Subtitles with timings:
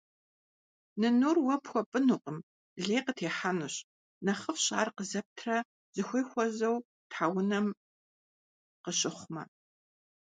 [0.99, 2.37] Нынур уэ пхуэпӀынукъым,
[2.85, 3.75] лей къытехьэнущ.
[4.25, 5.57] НэхъыфӀщ ар къызэптрэ
[5.95, 6.77] зыхуей хуэзэу
[7.09, 7.67] тхьэунэм
[8.83, 9.43] къыщыхъумэ.